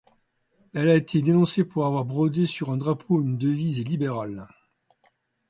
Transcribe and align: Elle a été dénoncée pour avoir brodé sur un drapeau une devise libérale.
Elle 0.73 0.89
a 0.89 0.95
été 0.95 1.21
dénoncée 1.21 1.63
pour 1.63 1.85
avoir 1.85 2.05
brodé 2.05 2.47
sur 2.47 2.71
un 2.71 2.77
drapeau 2.77 3.21
une 3.21 3.37
devise 3.37 3.85
libérale. 3.87 4.47